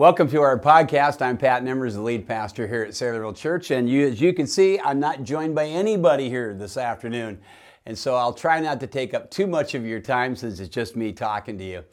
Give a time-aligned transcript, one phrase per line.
[0.00, 1.20] Welcome to our podcast.
[1.20, 3.70] I'm Pat Nemmers, the lead pastor here at Saylorville Church.
[3.70, 7.38] And you, as you can see, I'm not joined by anybody here this afternoon.
[7.84, 10.70] And so I'll try not to take up too much of your time since it's
[10.74, 11.84] just me talking to you.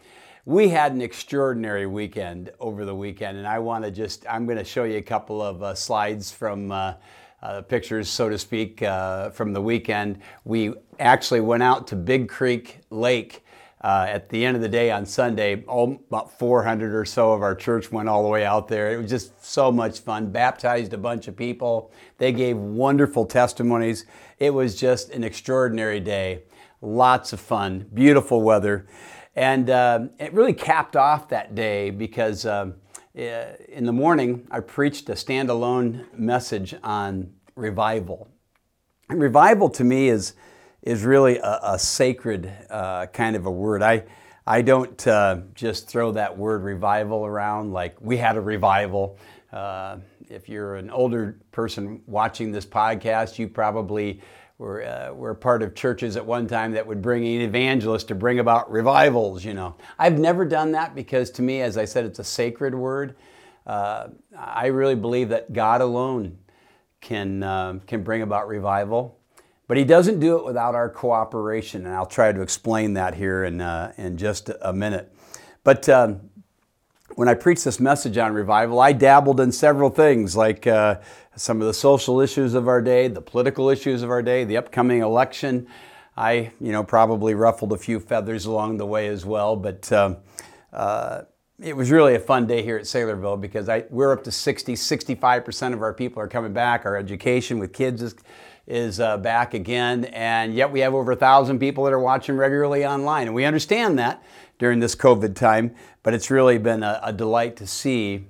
[0.45, 4.57] We had an extraordinary weekend over the weekend, and I want to just, I'm going
[4.57, 6.71] to show you a couple of uh, slides from.
[6.71, 6.93] Uh,
[7.43, 10.19] uh, pictures, so to speak, uh, from the weekend.
[10.43, 13.45] We actually went out to Big Creek Lake
[13.81, 17.41] uh, at the end of the day on Sunday, all, about 400 or so of
[17.41, 18.91] our church went all the way out there.
[18.91, 20.31] It was just so much fun.
[20.31, 21.91] Baptized a bunch of people.
[22.17, 24.05] They gave wonderful testimonies.
[24.39, 26.43] It was just an extraordinary day.
[26.81, 28.87] Lots of fun, beautiful weather.
[29.35, 32.71] And uh, it really capped off that day because uh,
[33.13, 38.29] in the morning I preached a standalone message on revival.
[39.09, 40.33] And revival to me is
[40.87, 43.83] is really a, a sacred uh, kind of a word.
[43.83, 44.03] I,
[44.45, 49.19] I don't uh, just throw that word revival around like we had a revival.
[49.51, 49.97] Uh,
[50.29, 54.21] if you're an older person watching this podcast, you probably
[54.59, 58.15] were, uh, were part of churches at one time that would bring an evangelist to
[58.15, 59.75] bring about revivals, you know.
[59.99, 63.17] I've never done that because to me, as I said, it's a sacred word.
[63.65, 66.37] Uh, I really believe that God alone
[67.01, 69.19] can, uh, can bring about revival.
[69.67, 73.43] But he doesn't do it without our cooperation, and I'll try to explain that here
[73.43, 75.13] in, uh, in just a minute.
[75.65, 76.29] But um,
[77.15, 80.99] when I preached this message on revival, I dabbled in several things like uh,
[81.35, 84.55] some of the social issues of our day, the political issues of our day, the
[84.55, 85.67] upcoming election.
[86.15, 90.17] I, you know, probably ruffled a few feathers along the way as well, but um,
[90.71, 91.23] uh,
[91.59, 94.73] it was really a fun day here at Saylorville because I, we're up to 60,
[94.73, 96.85] 65% of our people are coming back.
[96.85, 98.15] Our education with kids is
[98.67, 102.35] is uh, back again, and yet we have over a thousand people that are watching
[102.35, 103.27] regularly online.
[103.27, 104.21] And we understand that
[104.59, 105.73] during this COVID time,
[106.03, 108.25] but it's really been a, a delight to see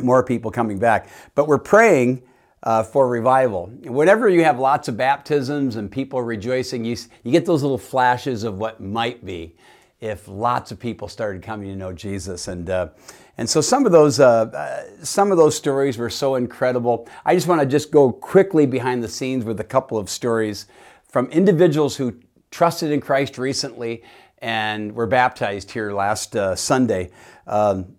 [0.00, 1.08] more people coming back.
[1.34, 2.22] But we're praying
[2.62, 3.66] uh, for revival.
[3.84, 8.44] Whenever you have lots of baptisms and people rejoicing, you, you get those little flashes
[8.44, 9.54] of what might be
[10.00, 12.48] if lots of people started coming to know Jesus.
[12.48, 12.88] And uh,
[13.36, 17.08] and so some of those uh, uh, some of those stories were so incredible.
[17.24, 20.66] I just want to just go quickly behind the scenes with a couple of stories
[21.08, 22.14] from individuals who
[22.50, 24.02] trusted in Christ recently
[24.38, 27.10] and were baptized here last uh, Sunday.
[27.46, 27.96] Um,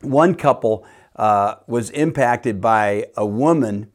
[0.00, 0.86] one couple
[1.16, 3.90] uh, was impacted by a woman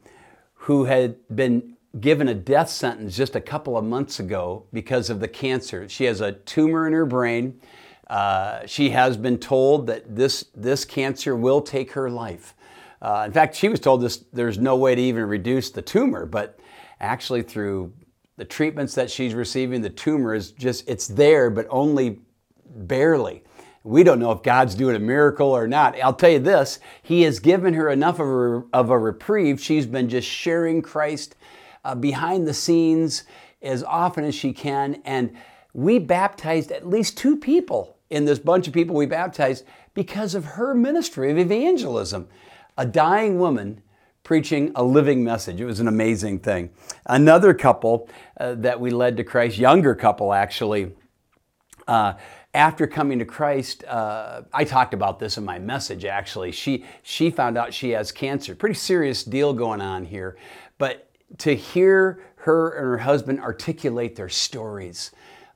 [0.54, 5.18] who had been given a death sentence just a couple of months ago because of
[5.18, 5.88] the cancer.
[5.88, 7.60] She has a tumor in her brain.
[8.06, 12.54] Uh, she has been told that this, this cancer will take her life.
[13.02, 16.26] Uh, in fact, she was told this, there's no way to even reduce the tumor,
[16.26, 16.60] but
[17.00, 17.92] actually through
[18.36, 22.20] the treatments that she's receiving, the tumor is just, it's there, but only
[22.66, 23.42] barely.
[23.82, 25.98] We don't know if God's doing a miracle or not.
[26.00, 29.60] I'll tell you this He has given her enough of a, of a reprieve.
[29.60, 31.36] She's been just sharing Christ
[31.84, 33.24] uh, behind the scenes
[33.62, 35.00] as often as she can.
[35.04, 35.36] And
[35.72, 39.64] we baptized at least two people in this bunch of people we baptized
[39.94, 42.28] because of her ministry of evangelism.
[42.76, 43.82] A dying woman
[44.22, 45.60] preaching a living message.
[45.60, 46.70] It was an amazing thing.
[47.06, 48.08] Another couple
[48.38, 50.92] uh, that we led to Christ, younger couple actually,
[51.88, 52.14] uh,
[52.52, 56.52] after coming to Christ, uh, I talked about this in my message actually.
[56.52, 58.54] She, she found out she has cancer.
[58.54, 60.36] Pretty serious deal going on here.
[60.78, 65.12] But to hear her and her husband articulate their stories,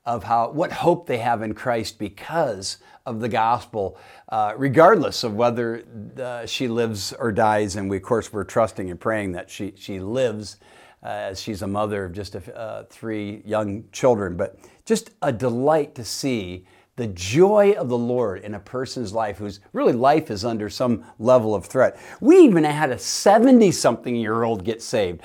[0.06, 3.98] of how what hope they have in Christ because of the gospel,
[4.28, 5.84] uh, regardless of whether
[6.20, 7.76] uh, she lives or dies.
[7.76, 10.58] And we, of course, we're trusting and praying that she she lives,
[11.02, 14.36] uh, as she's a mother of just a, uh, three young children.
[14.36, 16.66] But just a delight to see
[16.96, 21.04] the joy of the Lord in a person's life whose really life is under some
[21.18, 21.98] level of threat.
[22.20, 25.20] We even had a 70 something year old get saved.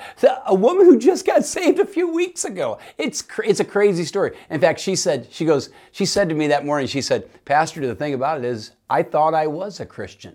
[0.46, 2.78] A woman who just got saved a few weeks ago.
[2.98, 4.36] It's, it's a crazy story.
[4.50, 7.86] In fact, she said, she goes, she said to me that morning, she said, Pastor,
[7.86, 10.34] the thing about it is, I thought I was a Christian.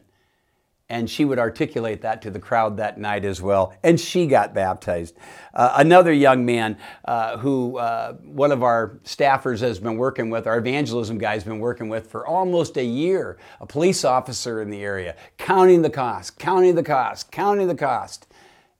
[0.87, 3.75] And she would articulate that to the crowd that night as well.
[3.81, 5.15] And she got baptized.
[5.53, 10.45] Uh, another young man uh, who uh, one of our staffers has been working with,
[10.45, 14.69] our evangelism guy has been working with for almost a year, a police officer in
[14.69, 18.27] the area, counting the cost, counting the cost, counting the cost.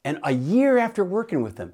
[0.04, 1.74] And a year after working with him,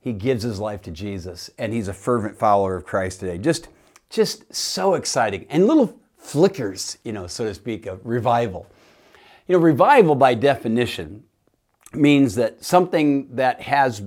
[0.00, 3.38] he gives his life to Jesus and he's a fervent follower of Christ today.
[3.38, 3.68] Just,
[4.10, 5.46] just so exciting.
[5.48, 8.66] And little flickers, you know, so to speak, of revival.
[9.46, 11.24] You know, revival by definition
[11.92, 14.02] means that something that has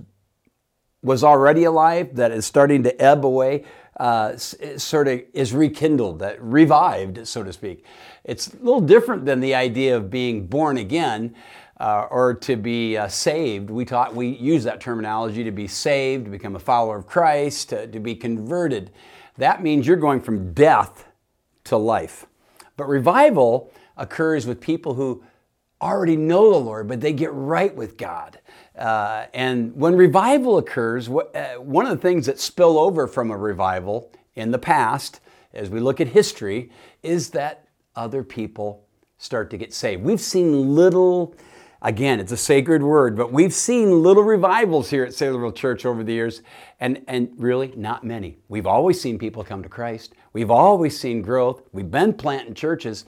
[1.03, 3.63] was already alive that is starting to ebb away
[3.99, 7.85] uh, sort of is rekindled, that revived, so to speak.
[8.23, 11.35] It's a little different than the idea of being born again
[11.79, 13.69] uh, or to be uh, saved.
[13.69, 17.69] We taught we use that terminology to be saved, to become a follower of Christ,
[17.69, 18.91] to, to be converted.
[19.37, 21.05] That means you're going from death
[21.65, 22.25] to life.
[22.77, 25.23] But revival occurs with people who
[25.81, 28.39] already know the Lord, but they get right with God.
[28.77, 33.37] Uh, and when revival occurs, uh, one of the things that spill over from a
[33.37, 35.19] revival in the past,
[35.53, 36.71] as we look at history,
[37.03, 38.85] is that other people
[39.17, 40.03] start to get saved.
[40.03, 41.35] We've seen little,
[41.81, 46.03] again, it's a sacred word, but we've seen little revivals here at Saylorville Church over
[46.03, 46.41] the years,
[46.79, 48.37] and, and really not many.
[48.49, 50.13] We've always seen people come to Christ.
[50.33, 51.63] We've always seen growth.
[51.71, 53.05] We've been planting churches,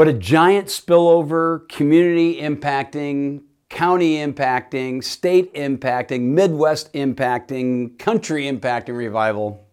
[0.00, 9.68] but a giant spillover, community impacting, county impacting, state impacting, Midwest impacting, country impacting revival.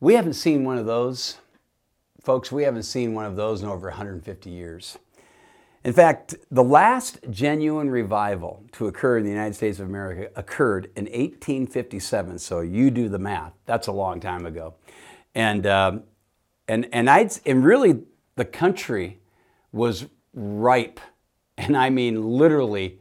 [0.00, 1.38] We haven't seen one of those.
[2.24, 4.98] Folks, we haven't seen one of those in over 150 years.
[5.84, 10.86] In fact, the last genuine revival to occur in the United States of America occurred
[10.96, 12.40] in 1857.
[12.40, 13.52] So you do the math.
[13.64, 14.74] That's a long time ago.
[15.36, 16.02] And, um,
[16.66, 18.02] and, and, I'd, and really,
[18.36, 19.20] the country
[19.72, 21.00] was ripe
[21.56, 23.00] and I mean literally,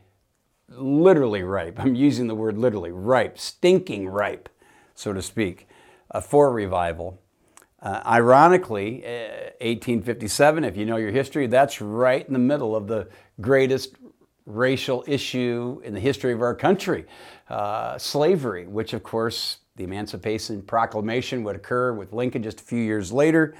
[0.69, 1.79] literally ripe.
[1.79, 4.49] I'm using the word literally, ripe, stinking ripe,
[4.95, 5.67] so to speak,
[6.11, 7.19] uh, for revival.
[7.81, 12.87] Uh, ironically, uh, 1857, if you know your history, that's right in the middle of
[12.87, 13.09] the
[13.41, 13.95] greatest
[14.45, 17.05] racial issue in the history of our country
[17.49, 22.79] uh, slavery, which, of course, the Emancipation Proclamation would occur with Lincoln just a few
[22.79, 23.55] years later.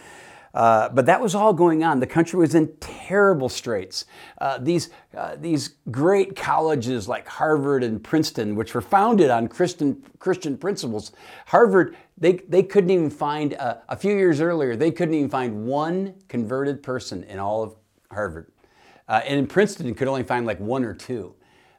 [0.54, 2.00] Uh, but that was all going on.
[2.00, 4.06] The country was in terrible straits.
[4.40, 10.04] Uh, these, uh, these great colleges like Harvard and Princeton, which were founded on Christian,
[10.20, 11.12] Christian principles,
[11.48, 15.66] Harvard, they, they couldn't even find, uh, a few years earlier, they couldn't even find
[15.66, 17.76] one converted person in all of
[18.12, 18.52] Harvard.
[19.08, 21.34] Uh, and in Princeton, you could only find like one or two.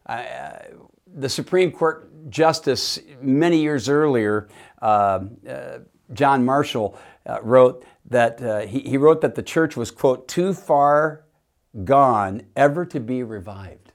[0.07, 4.49] the Supreme Court Justice, many years earlier,
[4.83, 6.99] John Marshall,
[7.43, 11.25] wrote that uh, he, he wrote that the church was, quote, too far
[11.85, 13.93] gone ever to be revived.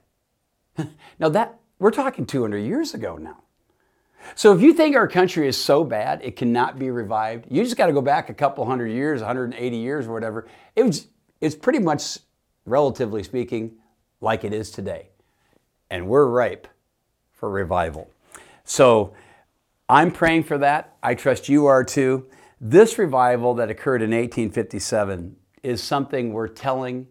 [1.19, 3.43] now, that we're talking 200 years ago now.
[4.35, 7.77] So if you think our country is so bad it cannot be revived, you just
[7.77, 10.47] got to go back a couple hundred years, 180 years or whatever.
[10.75, 11.07] It was,
[11.39, 12.19] it's pretty much,
[12.65, 13.77] relatively speaking,
[14.21, 15.09] like it is today.
[15.89, 16.67] And we're ripe
[17.31, 18.11] for revival.
[18.63, 19.13] So
[19.87, 20.97] I'm praying for that.
[21.01, 22.27] I trust you are too.
[22.61, 27.07] This revival that occurred in 1857 is something we're telling,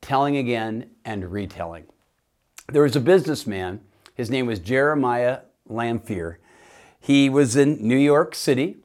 [0.00, 1.86] telling again, and retelling.
[2.68, 3.82] There was a businessman,
[4.14, 6.40] his name was Jeremiah Lanphier.
[6.98, 8.78] He was in New York City.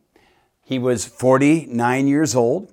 [0.63, 2.71] He was 49 years old,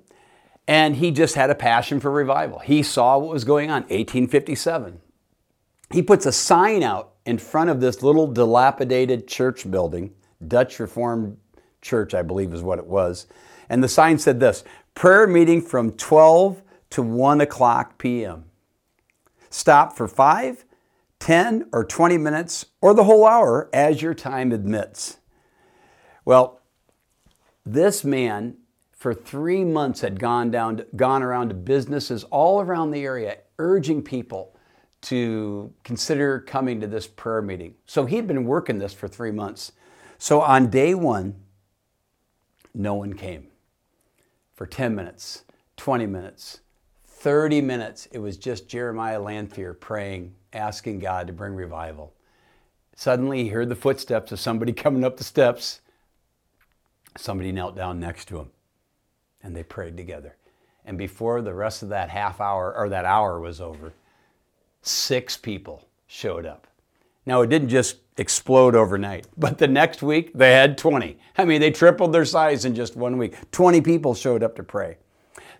[0.67, 2.59] and he just had a passion for revival.
[2.59, 5.01] He saw what was going on, 1857.
[5.91, 10.13] He puts a sign out in front of this little dilapidated church building,
[10.47, 11.37] Dutch Reformed
[11.85, 13.27] church, I believe is what it was.
[13.69, 16.61] And the sign said this prayer meeting from 12
[16.91, 18.45] to 1 o'clock p.m.
[19.49, 20.65] Stop for 5,
[21.19, 25.17] 10, or 20 minutes, or the whole hour as your time admits.
[26.25, 26.61] Well,
[27.65, 28.57] this man
[28.91, 34.01] for three months had gone down gone around to businesses all around the area urging
[34.01, 34.55] people
[35.01, 37.75] to consider coming to this prayer meeting.
[37.85, 39.71] So he'd been working this for three months.
[40.17, 41.35] So on day one,
[42.75, 43.47] no one came.
[44.53, 45.43] For 10 minutes,
[45.77, 46.61] 20 minutes,
[47.05, 52.13] 30 minutes, it was just Jeremiah Lanphier praying, asking God to bring revival.
[52.95, 55.81] Suddenly, he heard the footsteps of somebody coming up the steps.
[57.17, 58.51] Somebody knelt down next to him,
[59.41, 60.35] and they prayed together.
[60.85, 63.93] And before the rest of that half hour or that hour was over,
[64.81, 66.67] six people showed up.
[67.25, 71.17] Now, it didn't just explode overnight, but the next week they had 20.
[71.37, 73.35] I mean, they tripled their size in just one week.
[73.51, 74.97] 20 people showed up to pray.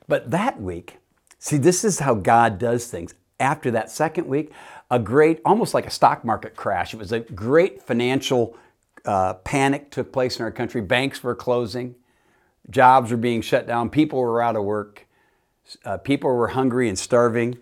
[0.07, 0.97] But that week,
[1.39, 3.13] see, this is how God does things.
[3.39, 4.51] After that second week,
[4.89, 8.55] a great, almost like a stock market crash, it was a great financial
[9.03, 10.81] uh, panic took place in our country.
[10.81, 11.95] Banks were closing,
[12.69, 15.05] jobs were being shut down, people were out of work,
[15.83, 17.57] uh, people were hungry and starving.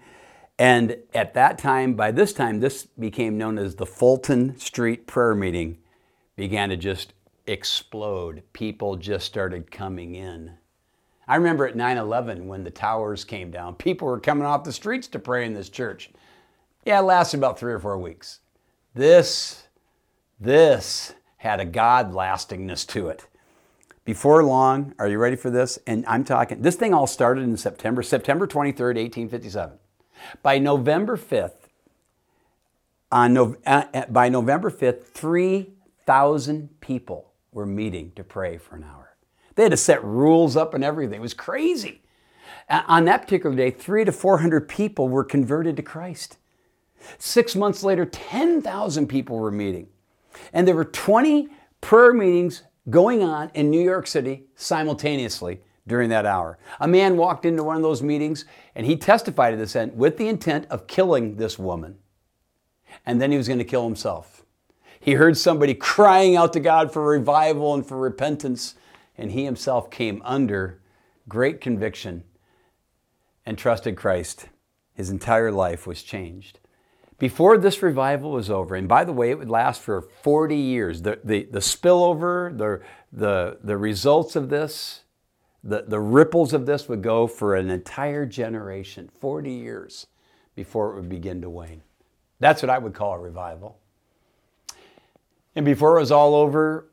[0.64, 5.36] And at that time, by this time, this became known as the Fulton Street Prayer
[5.36, 5.78] Meeting,
[6.38, 7.12] began to just
[7.46, 8.44] explode.
[8.54, 10.54] People just started coming in.
[11.28, 14.72] I remember at 9 11 when the towers came down, people were coming off the
[14.72, 16.12] streets to pray in this church.
[16.86, 18.40] Yeah, it lasted about three or four weeks.
[18.94, 19.64] This
[20.40, 23.28] This had a God lastingness to it.
[24.06, 25.78] Before long, are you ready for this?
[25.86, 29.80] And I'm talking, this thing all started in September, September 23rd, 1857.
[30.42, 31.52] By November 5th,
[33.12, 38.84] on no, uh, uh, by November 5th, 3,000 people were meeting to pray for an
[38.84, 39.16] hour.
[39.56, 41.20] They had to set rules up and everything.
[41.20, 42.02] It was crazy.
[42.70, 46.38] On that particular day, three to 400 people were converted to Christ.
[47.18, 49.88] Six months later, 10,000 people were meeting.
[50.54, 51.50] And there were 20
[51.82, 56.58] prayer meetings going on in New York City simultaneously during that hour.
[56.80, 60.18] A man walked into one of those meetings and he testified to this end with
[60.18, 61.98] the intent of killing this woman.
[63.06, 64.46] And then he was going to kill himself.
[65.00, 68.76] He heard somebody crying out to God for revival and for repentance,
[69.18, 70.80] and he himself came under
[71.28, 72.24] great conviction
[73.46, 74.48] and trusted Christ.
[74.94, 76.60] His entire life was changed.
[77.20, 81.02] Before this revival was over, and by the way, it would last for 40 years,
[81.02, 85.02] the, the, the spillover, the, the, the results of this,
[85.64, 90.08] the, the ripples of this would go for an entire generation, 40 years
[90.56, 91.82] before it would begin to wane.
[92.40, 93.80] That's what I would call a revival.
[95.56, 96.90] And before it was all over,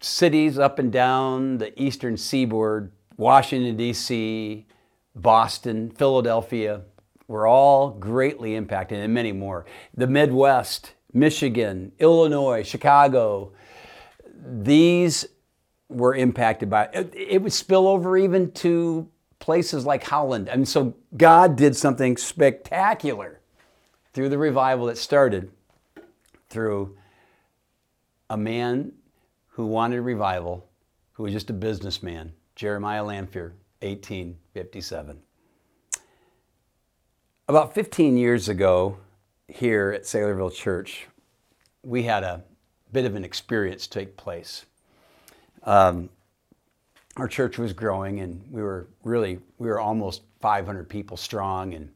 [0.00, 4.66] cities up and down the eastern seaboard, Washington, D.C.,
[5.14, 6.82] Boston, Philadelphia,
[7.26, 9.64] were all greatly impacted, and many more.
[9.96, 13.52] The Midwest, Michigan, Illinois, Chicago,
[14.46, 15.26] these
[15.88, 17.12] were impacted by it.
[17.14, 20.48] It would spill over even to places like Holland.
[20.48, 23.40] And so God did something spectacular
[24.12, 25.50] through the revival that started
[26.48, 26.96] through
[28.30, 28.92] a man
[29.48, 30.66] who wanted revival,
[31.12, 35.18] who was just a businessman, Jeremiah Lanphier, 1857.
[37.48, 38.98] About 15 years ago,
[39.48, 41.06] here at Saylorville Church,
[41.82, 42.42] we had a
[42.92, 44.66] bit of an experience take place.
[45.66, 46.08] Um,
[47.16, 51.90] our church was growing, and we were really we were almost 500 people strong, and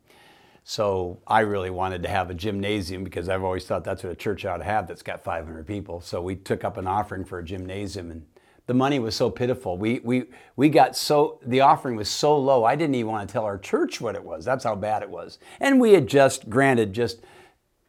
[0.64, 4.16] so I really wanted to have a gymnasium because I've always thought that's what a
[4.16, 6.00] church ought to have that's got 500 people.
[6.00, 8.26] So we took up an offering for a gymnasium, and
[8.70, 9.76] the money was so pitiful.
[9.76, 13.32] We, we, we got so, the offering was so low, I didn't even want to
[13.32, 14.44] tell our church what it was.
[14.44, 15.40] That's how bad it was.
[15.58, 17.20] And we had just, granted, just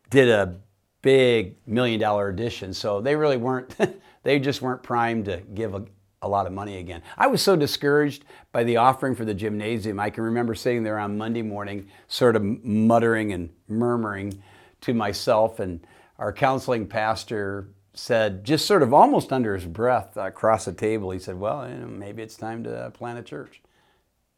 [0.09, 0.55] did a
[1.03, 2.73] big million dollar addition.
[2.73, 3.75] So they really weren't,
[4.23, 5.85] they just weren't primed to give a,
[6.21, 7.01] a lot of money again.
[7.17, 9.99] I was so discouraged by the offering for the gymnasium.
[9.99, 14.41] I can remember sitting there on Monday morning, sort of muttering and murmuring
[14.81, 15.59] to myself.
[15.59, 15.85] And
[16.19, 21.11] our counseling pastor said, just sort of almost under his breath uh, across the table,
[21.11, 23.61] he said, Well, you know, maybe it's time to plant a church.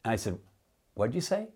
[0.04, 0.38] And I said,
[0.94, 1.48] What'd you say?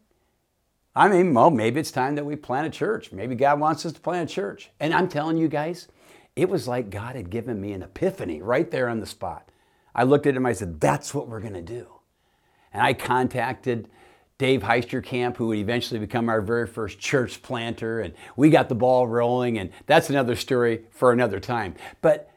[0.95, 3.13] I mean, well, maybe it's time that we plant a church.
[3.13, 4.71] Maybe God wants us to plant a church.
[4.81, 5.87] And I'm telling you guys,
[6.39, 9.51] it was like God had given me an epiphany right there on the spot.
[9.93, 11.89] I looked at him, I said, That's what we're going to do.
[12.73, 13.89] And I contacted
[14.39, 18.77] Dave Heisterkamp, who would eventually become our very first church planter, and we got the
[18.77, 21.75] ball rolling, and that's another story for another time.
[22.03, 22.31] But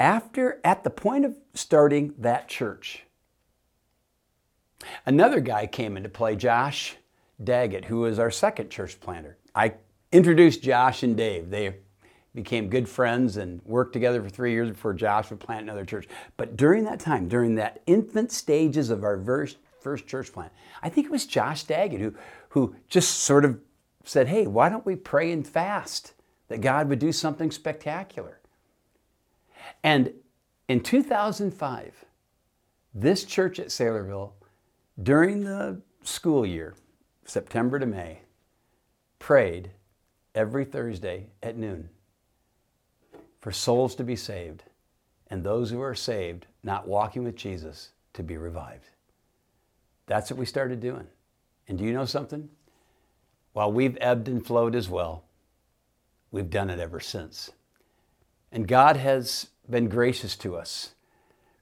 [0.00, 3.04] after, at the point of starting that church,
[5.06, 6.96] another guy came into play, Josh
[7.42, 9.38] Daggett, who was our second church planter.
[9.54, 9.74] I
[10.10, 11.50] introduced Josh and Dave.
[11.50, 11.76] They
[12.44, 16.08] became good friends and worked together for three years before Josh would plant another church.
[16.36, 20.52] But during that time, during that infant stages of our first first church plant.
[20.82, 22.14] I think it was Josh Daggett who,
[22.50, 23.60] who just sort of
[24.04, 26.14] said, hey, why don't we pray and fast
[26.48, 28.40] that God would do something spectacular?
[29.82, 30.12] And
[30.68, 32.04] in 2005,
[32.94, 34.32] this church at Saylorville,
[35.00, 36.74] during the school year,
[37.24, 38.22] September to May,
[39.18, 39.70] prayed
[40.34, 41.88] every Thursday at noon
[43.40, 44.64] for souls to be saved
[45.30, 48.88] and those who are saved, not walking with Jesus, to be revived.
[50.06, 51.06] That's what we started doing.
[51.68, 52.48] And do you know something?
[53.52, 55.24] While we've ebbed and flowed as well,
[56.30, 57.50] we've done it ever since.
[58.50, 60.92] And God has been gracious to us.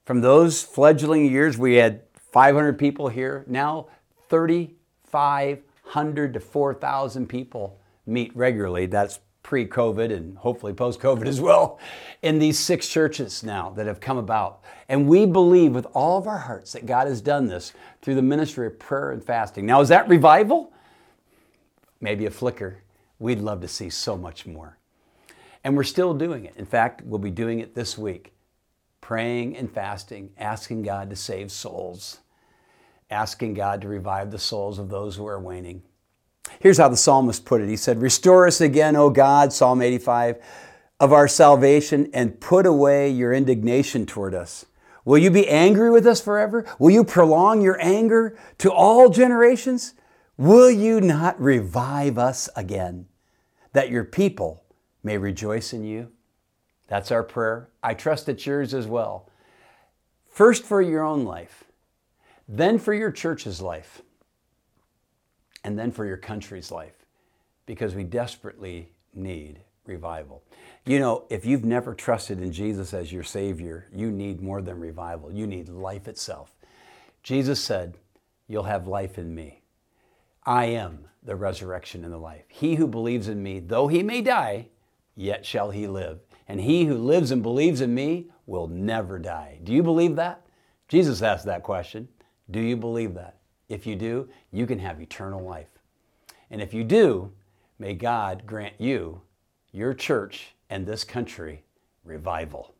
[0.05, 3.45] From those fledgling years, we had 500 people here.
[3.49, 3.89] Now,
[4.29, 8.87] 3,500 to 4,000 people meet regularly.
[8.87, 11.79] That's pre COVID and hopefully post COVID as well,
[12.21, 14.65] in these six churches now that have come about.
[14.89, 17.73] And we believe with all of our hearts that God has done this
[18.03, 19.65] through the ministry of prayer and fasting.
[19.65, 20.73] Now, is that revival?
[22.01, 22.83] Maybe a flicker.
[23.21, 24.79] We'd love to see so much more.
[25.63, 26.55] And we're still doing it.
[26.57, 28.33] In fact, we'll be doing it this week
[29.01, 32.19] praying and fasting, asking God to save souls,
[33.13, 35.85] asking God to revive the souls of those who are waning.
[36.61, 40.39] Here's how the psalmist put it He said, Restore us again, O God, Psalm 85.
[40.99, 44.65] of our salvation and put away your indignation toward us?
[45.05, 46.65] Will you be angry with us forever?
[46.79, 49.95] Will you prolong your anger to all generations?
[50.37, 53.07] Will you not revive us again,
[53.73, 54.65] that your people
[55.03, 56.11] may rejoice in you?
[56.89, 57.69] That's our prayer.
[57.83, 59.29] I trust it's yours as well.
[60.29, 61.65] First for your own life,
[62.49, 64.03] then for your church's life,
[65.67, 66.95] and then for your country's life,
[67.67, 70.45] because we desperately need revival.
[70.85, 74.79] You know, if you've never trusted in Jesus as your Savior, you need more than
[74.79, 75.33] revival.
[75.33, 76.55] You need life itself.
[77.25, 77.99] Jesus said,
[78.47, 79.63] You'll have life in me.
[80.45, 82.45] I am the resurrection and the life.
[82.47, 84.69] He who believes in me, though he may die,
[85.17, 86.21] yet shall he live.
[86.47, 89.59] And he who lives and believes in me will never die.
[89.65, 90.47] Do you believe that?
[90.87, 92.07] Jesus asked that question.
[92.49, 93.39] Do you believe that?
[93.69, 95.81] If you do, you can have eternal life.
[96.51, 97.33] And if you do,
[97.79, 99.23] may God grant you,
[99.73, 101.65] your church, and this country
[102.05, 102.76] revival.